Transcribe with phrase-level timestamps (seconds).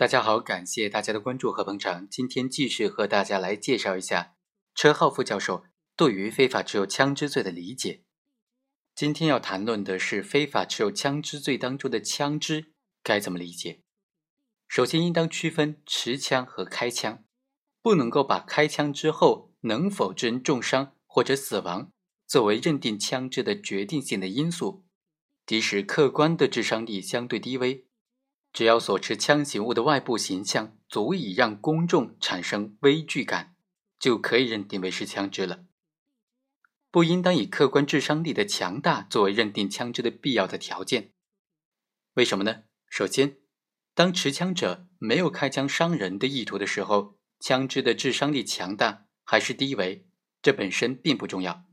[0.00, 2.08] 大家好，感谢大家的关注和捧场。
[2.08, 4.34] 今天继续和大家来介绍一下
[4.74, 8.04] 车浩副教授对于非法持有枪支罪的理解。
[8.94, 13.82] 今天要谈论的是非法持有枪支罪当中的枪支该怎么理解。
[14.66, 17.22] 首先，应当区分持枪和开枪，
[17.82, 21.92] 不能够把开枪之后能否致人重伤或者死亡
[22.26, 24.86] 作为认定枪支的决定性的因素。
[25.44, 27.84] 即使客观的致伤力相对低微。
[28.52, 33.54] 只要所持枪形物的外部形象足以让公众产生畏惧感，
[33.98, 35.64] 就可以认定为是枪支了。
[36.90, 41.12] 不应当以客观致伤力的强大作为认定枪支的必要的条件。
[42.14, 42.64] 为什么呢？
[42.88, 43.38] 首先，
[43.94, 50.08] 当持枪者没有开枪伤人的意图的时候，枪支的致伤力强大还是低微，
[50.42, 51.64] 这本身并不重要。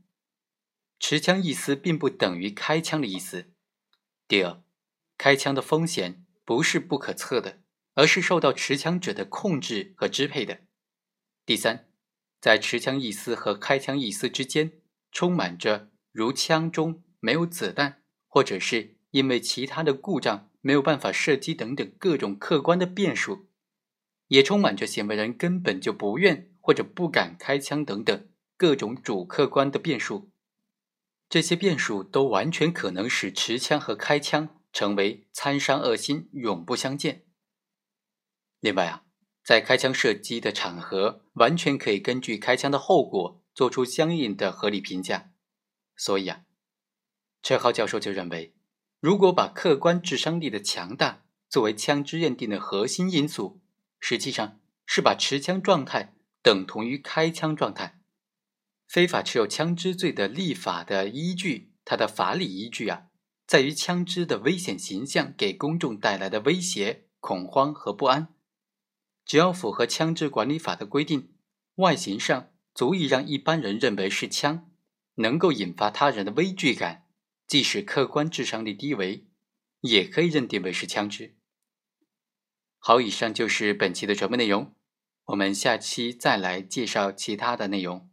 [1.00, 3.52] 持枪意思并不等于开枪的意思。
[4.28, 4.62] 第二，
[5.16, 6.24] 开枪的风险。
[6.48, 7.58] 不是不可测的，
[7.92, 10.60] 而是受到持枪者的控制和支配的。
[11.44, 11.90] 第三，
[12.40, 14.72] 在持枪意思和开枪意思之间，
[15.12, 23.50] 充满着如枪中没有子弹，或者是因为其他的故障没有办法射击等等各种客观的变数，
[24.28, 30.30] 也充满着行为人根本就不愿或者不敢开枪等等各种主客观的变数。
[31.28, 34.57] 这些变数都完全可能使持枪和开枪。
[34.78, 37.24] 成为参商恶心，永不相见。
[38.60, 39.02] 另外啊，
[39.42, 45.32] 在开枪射击的场合，完全可以根据开枪的后果做出相应的合理评价。
[45.96, 46.42] 所以啊，
[47.42, 48.54] 车浩教授就认为，
[49.00, 53.60] 如果把客观致伤力的强大作为枪支认定的核心因素，
[53.98, 58.00] 实际上是把持枪状态等同于开枪状态。
[58.86, 63.06] 非法持有枪支罪的立法的依据，它的法理依据啊。
[63.48, 68.28] 在于枪支的危险形象给公众带来的威胁、恐慌和不安。
[69.24, 71.32] 只要符合枪支管理法的规定，
[71.76, 74.70] 外形上足以让一般人认为是枪，
[75.14, 77.06] 能够引发他人的畏惧感，
[77.46, 79.26] 即使客观智商力低微，
[79.80, 81.34] 也可以认定为是枪支。
[82.78, 84.74] 好，以上就是本期的全部内容，
[85.24, 88.10] 我们下期再来介绍其他的内容。